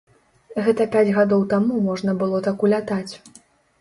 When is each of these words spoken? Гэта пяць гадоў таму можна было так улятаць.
Гэта 0.67 0.87
пяць 0.95 1.11
гадоў 1.17 1.45
таму 1.53 1.77
можна 1.91 2.17
было 2.25 2.43
так 2.49 2.57
улятаць. 2.69 3.09